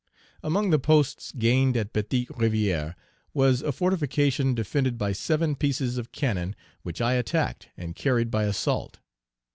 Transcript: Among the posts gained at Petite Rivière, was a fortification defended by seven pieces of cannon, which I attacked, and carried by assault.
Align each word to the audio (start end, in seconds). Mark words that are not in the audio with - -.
Among 0.41 0.71
the 0.71 0.79
posts 0.79 1.31
gained 1.31 1.77
at 1.77 1.93
Petite 1.93 2.29
Rivière, 2.29 2.95
was 3.35 3.61
a 3.61 3.71
fortification 3.71 4.55
defended 4.55 4.97
by 4.97 5.11
seven 5.11 5.55
pieces 5.55 5.99
of 5.99 6.11
cannon, 6.11 6.55
which 6.81 7.01
I 7.01 7.13
attacked, 7.13 7.69
and 7.77 7.95
carried 7.95 8.31
by 8.31 8.45
assault. 8.45 8.97